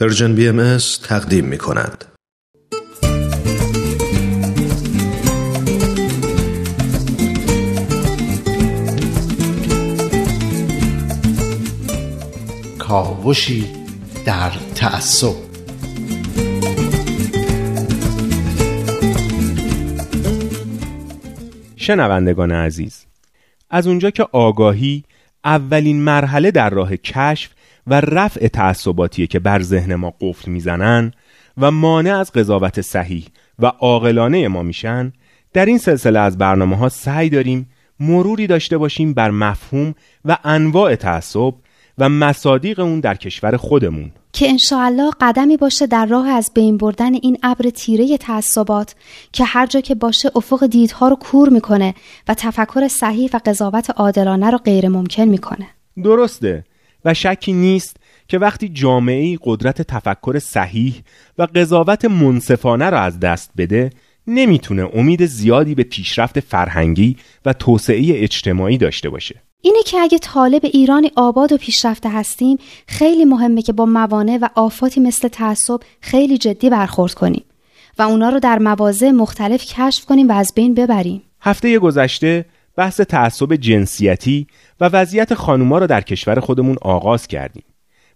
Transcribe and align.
پرژن 0.00 0.34
بی 0.34 0.48
ام 0.48 0.78
تقدیم 1.02 1.44
می 1.44 1.58
کند. 1.58 2.04
کاوشی 12.78 13.66
در 14.24 14.52
تعصب 14.74 15.34
شنوندگان 21.76 22.52
عزیز 22.52 23.06
از 23.70 23.86
اونجا 23.86 24.10
که 24.10 24.26
آگاهی 24.32 25.04
اولین 25.44 26.00
مرحله 26.02 26.50
در 26.50 26.70
راه 26.70 26.96
کشف 26.96 27.50
و 27.86 28.00
رفع 28.00 28.48
تعصباتیه 28.48 29.26
که 29.26 29.38
بر 29.38 29.62
ذهن 29.62 29.94
ما 29.94 30.14
قفل 30.20 30.50
می‌زنن 30.50 31.12
و 31.58 31.70
مانع 31.70 32.18
از 32.18 32.32
قضاوت 32.32 32.80
صحیح 32.80 33.26
و 33.58 33.66
عاقلانه 33.66 34.48
ما 34.48 34.62
میشن 34.62 35.12
در 35.52 35.66
این 35.66 35.78
سلسله 35.78 36.18
از 36.18 36.38
برنامه 36.38 36.76
ها 36.76 36.88
سعی 36.88 37.30
داریم 37.30 37.68
مروری 38.00 38.46
داشته 38.46 38.78
باشیم 38.78 39.14
بر 39.14 39.30
مفهوم 39.30 39.94
و 40.24 40.38
انواع 40.44 40.94
تعصب 40.94 41.54
و 41.98 42.08
مصادیق 42.08 42.80
اون 42.80 43.00
در 43.00 43.14
کشور 43.14 43.56
خودمون. 43.56 44.12
که 44.32 44.48
انشاءالله 44.48 45.10
قدمی 45.20 45.56
باشه 45.56 45.86
در 45.86 46.06
راه 46.06 46.28
از 46.28 46.50
بین 46.54 46.76
بردن 46.76 47.14
این 47.14 47.38
ابر 47.42 47.70
تیره 47.70 48.18
تعصبات 48.18 48.94
که 49.32 49.44
هر 49.44 49.66
جا 49.66 49.80
که 49.80 49.94
باشه 49.94 50.30
افق 50.36 50.66
دیدها 50.66 51.08
رو 51.08 51.16
کور 51.16 51.48
می‌کنه 51.48 51.94
و 52.28 52.34
تفکر 52.34 52.88
صحیح 52.88 53.30
و 53.32 53.40
قضاوت 53.46 53.90
عادلانه 53.90 54.50
رو 54.50 54.58
غیر 54.58 54.88
ممکن 54.88 55.24
می‌کنه. 55.24 55.66
درسته. 56.04 56.64
و 57.04 57.14
شکی 57.14 57.52
نیست 57.52 57.96
که 58.28 58.38
وقتی 58.38 58.68
جامعه 58.68 59.38
قدرت 59.42 59.82
تفکر 59.82 60.38
صحیح 60.38 60.94
و 61.38 61.46
قضاوت 61.54 62.04
منصفانه 62.04 62.90
را 62.90 63.00
از 63.00 63.20
دست 63.20 63.50
بده 63.56 63.90
نمی‌تونه 64.26 64.88
امید 64.94 65.26
زیادی 65.26 65.74
به 65.74 65.82
پیشرفت 65.82 66.40
فرهنگی 66.40 67.16
و 67.44 67.52
توسعه 67.52 68.22
اجتماعی 68.22 68.78
داشته 68.78 69.10
باشه. 69.10 69.42
اینه 69.60 69.82
که 69.86 69.98
اگه 69.98 70.18
طالب 70.18 70.64
ایرانی 70.64 71.10
آباد 71.16 71.52
و 71.52 71.56
پیشرفته 71.56 72.10
هستیم 72.10 72.58
خیلی 72.88 73.24
مهمه 73.24 73.62
که 73.62 73.72
با 73.72 73.86
موانع 73.86 74.38
و 74.42 74.48
آفاتی 74.54 75.00
مثل 75.00 75.28
تعصب 75.28 75.80
خیلی 76.00 76.38
جدی 76.38 76.70
برخورد 76.70 77.14
کنیم 77.14 77.44
و 77.98 78.02
اونا 78.02 78.28
رو 78.28 78.40
در 78.40 78.58
مواضع 78.58 79.10
مختلف 79.10 79.64
کشف 79.64 80.04
کنیم 80.04 80.28
و 80.28 80.32
از 80.32 80.52
بین 80.54 80.74
ببریم. 80.74 81.22
هفته 81.40 81.78
گذشته 81.78 82.44
بحث 82.76 83.00
تعصب 83.00 83.56
جنسیتی 83.56 84.46
و 84.80 84.84
وضعیت 84.84 85.34
خانوما 85.34 85.78
را 85.78 85.86
در 85.86 86.00
کشور 86.00 86.40
خودمون 86.40 86.76
آغاز 86.82 87.26
کردیم 87.26 87.64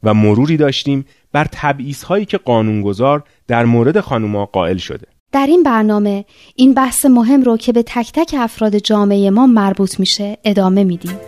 و 0.03 0.15
مروری 0.15 0.57
داشتیم 0.57 1.05
بر 1.33 1.47
تبعیض 1.53 2.03
هایی 2.03 2.25
که 2.25 2.39
قانونگذار 2.39 3.23
در 3.49 3.65
مورد 3.65 4.01
خانوما 4.01 4.47
قائل 4.47 4.77
شده 4.77 5.07
در 5.33 5.47
این 5.47 5.63
برنامه 5.63 6.25
این 6.57 6.75
بحث 6.75 7.07
مهم 7.07 7.43
رو 7.43 7.57
که 7.57 7.73
به 7.73 7.83
تک 7.83 8.13
تک 8.13 8.35
افراد 8.39 8.77
جامعه 8.77 9.31
ما 9.31 9.47
مربوط 9.47 10.01
میشه 10.01 10.39
ادامه 10.45 10.85
میدیم. 10.85 11.19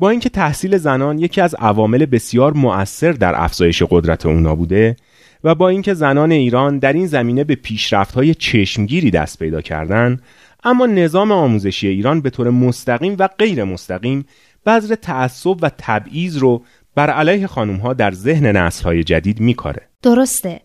با 0.00 0.10
اینکه 0.10 0.28
تحصیل 0.28 0.78
زنان 0.78 1.18
یکی 1.18 1.40
از 1.40 1.54
عوامل 1.54 2.06
بسیار 2.06 2.52
مؤثر 2.52 3.12
در 3.12 3.42
افزایش 3.42 3.82
قدرت 3.90 4.26
اونا 4.26 4.54
بوده 4.54 4.96
و 5.44 5.54
با 5.54 5.68
اینکه 5.68 5.94
زنان 5.94 6.32
ایران 6.32 6.78
در 6.78 6.92
این 6.92 7.06
زمینه 7.06 7.44
به 7.44 7.54
پیشرفت‌های 7.54 8.34
چشمگیری 8.34 9.10
دست 9.10 9.38
پیدا 9.38 9.60
کردند 9.60 10.22
اما 10.64 10.86
نظام 10.86 11.32
آموزشی 11.32 11.88
ایران 11.88 12.20
به 12.20 12.30
طور 12.30 12.50
مستقیم 12.50 13.16
و 13.18 13.28
غیر 13.38 13.64
مستقیم 13.64 14.26
بذر 14.66 14.94
تعصب 14.94 15.56
و 15.62 15.70
تبعیض 15.78 16.36
رو 16.36 16.62
بر 16.94 17.10
علیه 17.10 17.46
خانمها 17.46 17.92
در 17.92 18.12
ذهن 18.12 18.46
نسل‌های 18.46 19.04
جدید 19.04 19.40
میکاره. 19.40 19.88
درسته. 20.02 20.60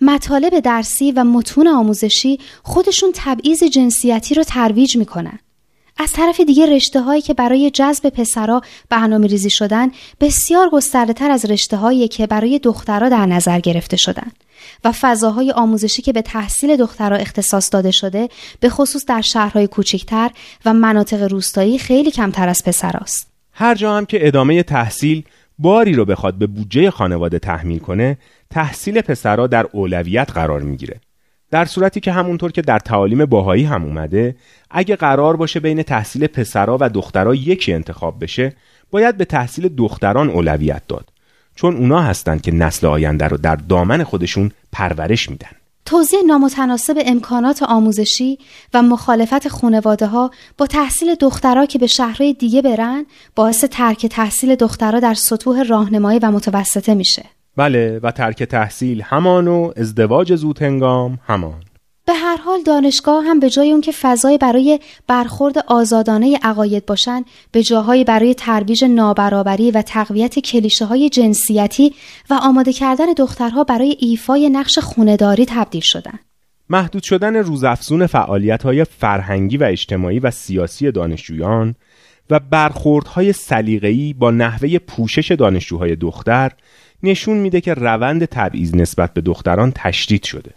مطالب 0.00 0.60
درسی 0.60 1.12
و 1.12 1.24
متون 1.24 1.68
آموزشی 1.68 2.38
خودشون 2.62 3.10
تبعیض 3.14 3.64
جنسیتی 3.64 4.34
رو 4.34 4.44
ترویج 4.44 4.96
می‌کنن. 4.96 5.38
از 6.00 6.12
طرف 6.12 6.40
دیگه 6.40 6.66
رشته 6.66 7.00
هایی 7.00 7.22
که 7.22 7.34
برای 7.34 7.70
جذب 7.70 8.08
پسرا 8.08 8.62
برنامه 8.90 9.26
ریزی 9.26 9.50
شدن 9.50 9.90
بسیار 10.20 10.68
گسترده 10.70 11.12
تر 11.12 11.30
از 11.30 11.44
رشته 11.44 11.76
هایی 11.76 12.08
که 12.08 12.26
برای 12.26 12.58
دخترها 12.58 13.08
در 13.08 13.26
نظر 13.26 13.60
گرفته 13.60 13.96
شدن 13.96 14.32
و 14.84 14.92
فضاهای 14.92 15.52
آموزشی 15.52 16.02
که 16.02 16.12
به 16.12 16.22
تحصیل 16.22 16.76
دخترها 16.76 17.18
اختصاص 17.18 17.72
داده 17.72 17.90
شده 17.90 18.28
به 18.60 18.68
خصوص 18.68 19.04
در 19.06 19.20
شهرهای 19.20 19.66
کوچکتر 19.66 20.30
و 20.64 20.74
مناطق 20.74 21.22
روستایی 21.22 21.78
خیلی 21.78 22.10
کمتر 22.10 22.48
از 22.48 22.64
پسراست. 22.64 23.30
هر 23.52 23.74
جا 23.74 23.96
هم 23.96 24.06
که 24.06 24.26
ادامه 24.26 24.62
تحصیل 24.62 25.24
باری 25.58 25.92
رو 25.92 26.04
بخواد 26.04 26.34
به 26.34 26.46
بودجه 26.46 26.90
خانواده 26.90 27.38
تحمیل 27.38 27.78
کنه 27.78 28.18
تحصیل 28.50 29.00
پسرها 29.00 29.46
در 29.46 29.66
اولویت 29.72 30.30
قرار 30.32 30.60
می‌گیره 30.60 31.00
در 31.50 31.64
صورتی 31.64 32.00
که 32.00 32.12
همونطور 32.12 32.52
که 32.52 32.62
در 32.62 32.78
تعالیم 32.78 33.26
باهایی 33.26 33.64
هم 33.64 33.84
اومده 33.84 34.36
اگه 34.70 34.96
قرار 34.96 35.36
باشه 35.36 35.60
بین 35.60 35.82
تحصیل 35.82 36.26
پسرا 36.26 36.78
و 36.80 36.88
دخترها 36.88 37.34
یکی 37.34 37.72
انتخاب 37.72 38.22
بشه 38.24 38.52
باید 38.90 39.16
به 39.16 39.24
تحصیل 39.24 39.68
دختران 39.68 40.30
اولویت 40.30 40.82
داد. 40.88 41.08
چون 41.54 41.76
اونا 41.76 42.02
هستند 42.02 42.42
که 42.42 42.52
نسل 42.52 42.86
آینده 42.86 43.28
رو 43.28 43.36
در 43.36 43.56
دامن 43.56 44.04
خودشون 44.04 44.50
پرورش 44.72 45.30
میدن. 45.30 45.50
توضیح 45.84 46.18
نامتناسب 46.26 47.02
امکانات 47.06 47.62
آموزشی 47.62 48.38
و 48.74 48.82
مخالفت 48.82 49.48
خانواده 49.48 50.06
ها 50.06 50.30
با 50.58 50.66
تحصیل 50.66 51.14
دخترها 51.14 51.66
که 51.66 51.78
به 51.78 51.86
شهرهای 51.86 52.32
دیگه 52.32 52.62
برن 52.62 53.06
باعث 53.34 53.64
ترک 53.64 54.06
تحصیل 54.06 54.54
دخترها 54.54 55.00
در 55.00 55.14
سطوح 55.14 55.62
راهنمایی 55.62 56.18
و 56.18 56.30
متوسطه 56.30 56.94
میشه. 56.94 57.24
بله 57.58 58.00
و 58.02 58.10
ترک 58.10 58.42
تحصیل 58.42 59.02
همان 59.02 59.48
و 59.48 59.72
ازدواج 59.76 60.34
زود 60.34 60.62
هنگام 60.62 61.18
همان 61.26 61.60
به 62.06 62.14
هر 62.14 62.36
حال 62.36 62.62
دانشگاه 62.62 63.24
هم 63.24 63.40
به 63.40 63.50
جای 63.50 63.70
اون 63.70 63.80
که 63.80 63.92
فضای 63.92 64.38
برای 64.38 64.80
برخورد 65.06 65.58
آزادانه 65.66 66.38
عقاید 66.42 66.86
باشن 66.86 67.24
به 67.52 67.62
جاهایی 67.62 68.04
برای 68.04 68.34
ترویج 68.34 68.84
نابرابری 68.84 69.70
و 69.70 69.82
تقویت 69.82 70.38
کلیشه 70.38 70.84
های 70.84 71.08
جنسیتی 71.08 71.94
و 72.30 72.34
آماده 72.42 72.72
کردن 72.72 73.12
دخترها 73.12 73.64
برای 73.64 73.96
ایفای 74.00 74.50
نقش 74.50 74.78
خونداری 74.78 75.46
تبدیل 75.48 75.82
شدن. 75.84 76.18
محدود 76.70 77.02
شدن 77.02 77.36
روزافزون 77.36 78.06
فعالیت 78.06 78.62
های 78.62 78.84
فرهنگی 78.84 79.56
و 79.56 79.64
اجتماعی 79.64 80.18
و 80.18 80.30
سیاسی 80.30 80.90
دانشجویان 80.90 81.74
و 82.30 82.40
برخوردهای 82.40 83.32
سلیقه‌ای 83.32 84.12
با 84.12 84.30
نحوه 84.30 84.78
پوشش 84.78 85.32
دانشجوهای 85.32 85.96
دختر 85.96 86.52
نشون 87.02 87.36
میده 87.36 87.60
که 87.60 87.74
روند 87.74 88.24
تبعیض 88.24 88.74
نسبت 88.74 89.14
به 89.14 89.20
دختران 89.20 89.72
تشدید 89.76 90.24
شده. 90.24 90.54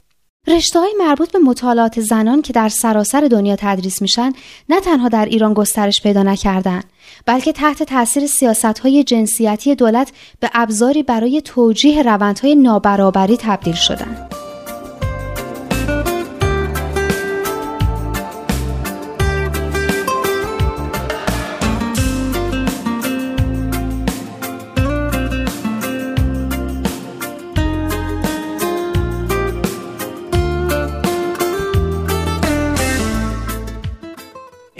رشته 0.48 0.80
های 0.80 0.94
مربوط 1.00 1.32
به 1.32 1.40
مطالعات 1.40 2.00
زنان 2.00 2.42
که 2.42 2.54
در 2.54 2.70
سراسر 2.70 3.28
دنیا 3.32 3.56
تدریس 3.56 4.02
میشن 4.02 4.34
نه 4.70 4.80
تنها 4.80 5.10
در 5.10 5.26
ایران 5.26 5.54
گسترش 5.54 6.02
پیدا 6.02 6.24
نکردن 6.24 6.82
بلکه 7.26 7.52
تحت 7.52 7.84
تاثیر 7.84 8.28
سیاست 8.28 8.80
های 8.80 9.04
جنسیتی 9.04 9.76
دولت 9.76 10.12
به 10.40 10.50
ابزاری 10.54 11.04
برای 11.04 11.42
توجیه 11.42 12.04
روندهای 12.04 12.56
نابرابری 12.56 13.38
تبدیل 13.38 13.74
شدند. 13.74 14.31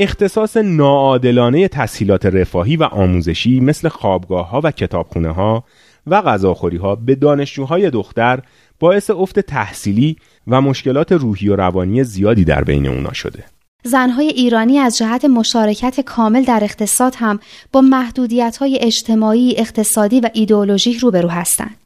اختصاص 0.02 0.58
ناعادلانه 0.58 1.68
تسهیلات 1.68 2.26
رفاهی 2.26 2.76
و 2.76 2.84
آموزشی 2.84 3.60
مثل 3.60 3.90
خوابگاه 3.90 4.50
ها 4.50 4.62
و 4.64 4.72
کتابخونه 4.72 5.32
ها 5.32 5.64
و 6.08 6.22
غذاخوری 6.22 6.78
ها 6.78 6.96
به 6.96 7.16
دانشجوهای 7.16 7.90
دختر 7.90 8.40
باعث 8.80 9.10
افت 9.10 9.40
تحصیلی 9.40 10.18
و 10.48 10.62
مشکلات 10.62 11.12
روحی 11.12 11.50
و 11.50 11.56
روانی 11.56 12.04
زیادی 12.04 12.44
در 12.44 12.64
بین 12.64 12.88
اونا 12.88 13.14
شده. 13.14 13.44
زنهای 13.84 14.28
ایرانی 14.28 14.80
از 14.80 14.98
جهت 14.98 15.26
مشارکت 15.26 16.00
کامل 16.00 16.44
در 16.44 16.60
اقتصاد 16.64 17.16
هم 17.18 17.40
با 17.72 17.82
محدودیت 17.82 18.58
های 18.58 18.80
اجتماعی، 18.82 19.56
اقتصادی 19.58 20.20
و 20.20 20.30
ایدئولوژیک 20.34 20.98
روبرو 20.98 21.30
هستند. 21.30 21.81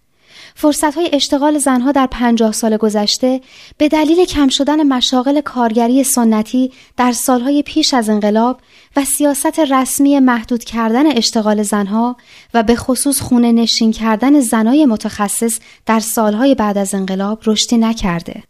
فرصت 0.57 0.95
های 0.95 1.09
اشتغال 1.13 1.57
زنها 1.57 1.91
در 1.91 2.07
پنجاه 2.11 2.51
سال 2.51 2.77
گذشته 2.77 3.41
به 3.77 3.87
دلیل 3.87 4.25
کم 4.25 4.47
شدن 4.47 4.83
مشاغل 4.83 5.41
کارگری 5.41 6.03
سنتی 6.03 6.71
در 6.97 7.11
سالهای 7.11 7.63
پیش 7.63 7.93
از 7.93 8.09
انقلاب 8.09 8.61
و 8.95 9.03
سیاست 9.03 9.59
رسمی 9.59 10.19
محدود 10.19 10.63
کردن 10.63 11.17
اشتغال 11.17 11.63
زنها 11.63 12.17
و 12.53 12.63
به 12.63 12.75
خصوص 12.75 13.21
خونه 13.21 13.51
نشین 13.51 13.91
کردن 13.91 14.39
زنای 14.39 14.85
متخصص 14.85 15.59
در 15.85 15.99
سالهای 15.99 16.55
بعد 16.55 16.77
از 16.77 16.93
انقلاب 16.93 17.39
رشدی 17.45 17.77
نکرده. 17.77 18.43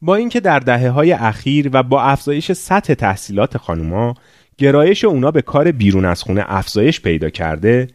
با 0.00 0.14
اینکه 0.14 0.40
در 0.40 0.58
دهه 0.58 0.88
های 0.88 1.12
اخیر 1.12 1.70
و 1.72 1.82
با 1.82 2.02
افزایش 2.02 2.52
سطح 2.52 2.94
تحصیلات 2.94 3.56
خانوما 3.56 4.14
گرایش 4.58 5.04
اونا 5.04 5.30
به 5.30 5.42
کار 5.42 5.72
بیرون 5.72 6.04
از 6.04 6.22
خونه 6.22 6.44
افزایش 6.46 7.00
پیدا 7.00 7.30
کرده 7.30 7.88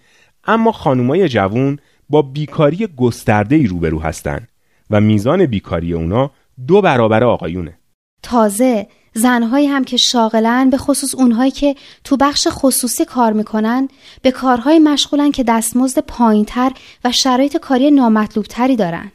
اما 0.43 0.71
خانومای 0.71 1.29
جوون 1.29 1.79
با 2.09 2.21
بیکاری 2.21 2.87
گسترده 2.97 3.67
روبرو 3.67 3.99
هستند 3.99 4.47
و 4.89 5.01
میزان 5.01 5.45
بیکاری 5.45 5.93
اونا 5.93 6.31
دو 6.67 6.81
برابر 6.81 7.23
آقایونه. 7.23 7.77
تازه 8.23 8.87
زنهایی 9.13 9.67
هم 9.67 9.83
که 9.83 9.97
شاغلن 9.97 10.69
به 10.69 10.77
خصوص 10.77 11.15
اونهایی 11.15 11.51
که 11.51 11.75
تو 12.03 12.17
بخش 12.17 12.47
خصوصی 12.51 13.05
کار 13.05 13.33
می‌کنن 13.33 13.87
به 14.21 14.31
کارهای 14.31 14.79
مشغولن 14.79 15.31
که 15.31 15.43
دستمزد 15.43 15.99
پایینتر 15.99 16.71
و 17.03 17.11
شرایط 17.11 17.57
کاری 17.57 17.91
نامطلوبتری 17.91 18.75
دارن. 18.75 19.11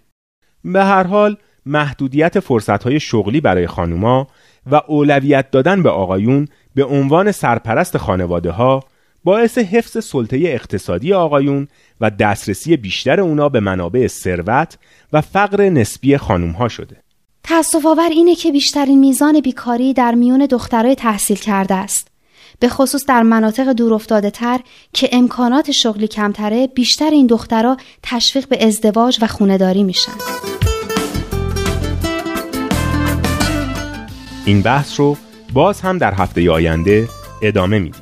به 0.65 0.85
هر 0.85 1.03
حال 1.03 1.37
محدودیت 1.67 2.41
فرصتهای 2.41 3.01
شغلی 3.01 3.41
برای 3.41 3.67
خانوما 3.67 4.27
و 4.71 4.81
اولویت 4.87 5.51
دادن 5.51 5.83
به 5.83 5.91
آقایون 5.91 6.49
به 6.75 6.85
عنوان 6.85 7.33
سرپرست 7.33 7.97
خانواده 7.97 8.51
ها 8.51 8.85
باعث 9.25 9.59
حفظ 9.59 10.05
سلطه 10.05 10.37
اقتصادی 10.37 11.13
آقایون 11.13 11.69
و 12.01 12.11
دسترسی 12.11 12.77
بیشتر 12.77 13.21
اونا 13.21 13.49
به 13.49 13.61
منابع 13.61 14.07
ثروت 14.07 14.79
و 15.13 15.21
فقر 15.21 15.69
نسبی 15.69 16.17
خانوم 16.17 16.51
ها 16.51 16.69
شده. 16.69 16.97
تاسف 17.43 17.87
آور 17.87 18.09
اینه 18.11 18.35
که 18.35 18.53
بیشترین 18.53 18.99
میزان 18.99 19.41
بیکاری 19.41 19.95
در 19.95 20.15
میون 20.15 20.47
دخترای 20.47 20.95
تحصیل 20.95 21.37
کرده 21.37 21.75
است. 21.75 22.09
به 22.59 22.69
خصوص 22.69 23.07
در 23.07 23.23
مناطق 23.23 23.73
دورافتاده 23.73 24.31
تر 24.31 24.61
که 24.93 25.09
امکانات 25.13 25.71
شغلی 25.71 26.09
کمتره 26.09 26.67
بیشتر 26.67 27.11
این 27.11 27.27
دخترها 27.27 27.77
تشویق 28.03 28.49
به 28.49 28.67
ازدواج 28.67 29.19
و 29.23 29.27
خونداری 29.27 29.83
میشن. 29.83 30.13
این 34.47 34.63
بحث 34.63 35.01
رو 35.01 35.17
باز 35.53 35.81
هم 35.81 35.99
در 35.99 36.15
هفته 36.15 36.51
آینده 36.51 37.09
ادامه 37.43 37.79
میدیم. 37.79 38.02